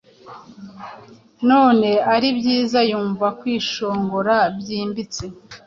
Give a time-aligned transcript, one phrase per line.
[1.49, 5.23] none aribyiza yumva kwishongora byimbitse,